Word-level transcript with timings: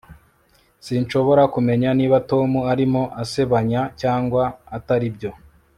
Sinshobora 0.85 1.43
kumenya 1.53 1.89
niba 1.99 2.17
Tom 2.29 2.49
arimo 2.71 3.03
asebanya 3.21 3.81
cyangwa 4.01 4.43
ataribyo 4.77 5.31